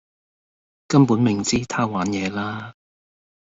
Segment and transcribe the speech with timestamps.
[0.87, 2.73] 根本明知她玩野啦.....